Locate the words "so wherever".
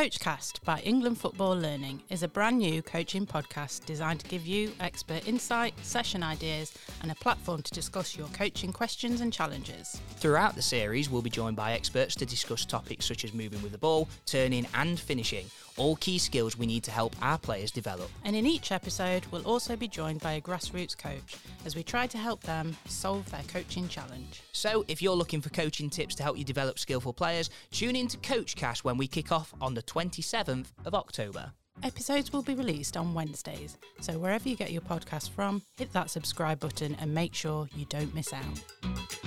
34.00-34.48